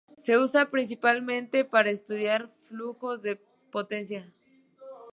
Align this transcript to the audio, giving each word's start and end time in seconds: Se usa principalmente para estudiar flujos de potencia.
Se 0.17 0.35
usa 0.39 0.71
principalmente 0.71 1.63
para 1.63 1.91
estudiar 1.91 2.49
flujos 2.67 3.21
de 3.21 3.39
potencia. 3.71 4.33